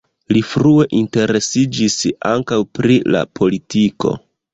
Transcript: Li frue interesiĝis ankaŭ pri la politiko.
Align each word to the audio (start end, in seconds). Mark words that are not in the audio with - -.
Li 0.35 0.39
frue 0.51 0.85
interesiĝis 0.99 1.97
ankaŭ 2.31 2.59
pri 2.79 2.97
la 3.17 3.21
politiko. 3.41 4.15